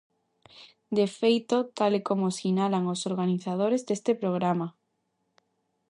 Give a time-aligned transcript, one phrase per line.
[0.97, 4.67] De feito, tal e como sinalan os organizadores deste programa.